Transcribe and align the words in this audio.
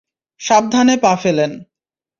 সাবধানে 0.41 0.95
পা 0.97 1.11
ফেলেন। 1.15 1.51